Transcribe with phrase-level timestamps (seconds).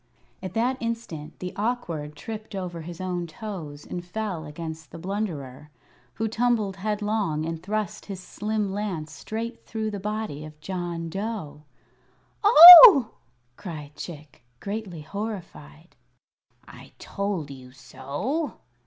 [0.41, 5.69] At that instant the Awkward tripped over his own toes and fell against the Blunderer,
[6.15, 11.65] who tumbled headlong and thrust his slim lance straight through the body of John Dough.
[12.43, 13.11] "Oh!"
[13.57, 15.95] cried Chick, greatly horrified.
[16.67, 18.55] "I told you so!"